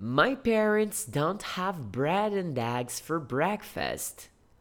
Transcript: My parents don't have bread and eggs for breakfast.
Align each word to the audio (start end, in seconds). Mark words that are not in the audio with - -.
My 0.00 0.36
parents 0.36 1.04
don't 1.04 1.42
have 1.42 1.90
bread 1.90 2.32
and 2.32 2.56
eggs 2.56 3.00
for 3.00 3.18
breakfast. 3.18 4.28